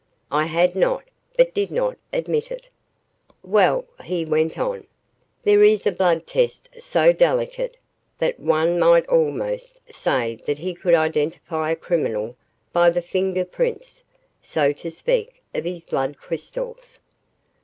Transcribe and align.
I 0.31 0.45
had 0.45 0.75
not, 0.75 1.03
but 1.37 1.53
did 1.53 1.69
not 1.69 1.95
admit 2.11 2.49
it. 2.49 2.67
"Well," 3.43 3.85
he 4.03 4.25
went 4.25 4.57
on, 4.57 4.87
"there 5.43 5.61
is 5.61 5.85
a 5.85 5.91
blood 5.91 6.25
test 6.25 6.69
so 6.79 7.13
delicate 7.13 7.77
that 8.17 8.39
one 8.39 8.79
might 8.79 9.05
almost 9.07 9.79
say 9.93 10.37
that 10.47 10.57
he 10.57 10.73
could 10.73 10.95
identify 10.95 11.69
a 11.69 11.75
criminal 11.75 12.35
by 12.73 12.89
the 12.89 13.03
finger 13.03 13.45
prints, 13.45 14.03
so 14.41 14.71
to 14.73 14.89
speak, 14.89 15.39
of 15.53 15.65
his 15.65 15.83
blood 15.83 16.17
crystals. 16.17 16.99